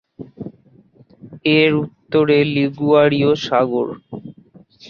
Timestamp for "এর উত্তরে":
1.57-2.37